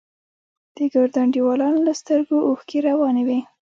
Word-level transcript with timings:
د 0.75 0.77
ګردو 0.93 1.17
انډيوالانو 1.23 1.79
له 1.87 1.93
سترگو 1.99 2.37
اوښکې 2.47 2.77
روانې 2.87 3.23
وې. 3.27 3.39